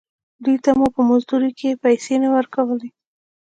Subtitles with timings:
[0.43, 2.89] دوې ته مو په مزدورۍ کښې پيسې نه ورکولې.